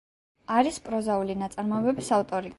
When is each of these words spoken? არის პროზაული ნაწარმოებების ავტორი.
არის 0.59 0.79
პროზაული 0.87 1.37
ნაწარმოებების 1.45 2.13
ავტორი. 2.21 2.49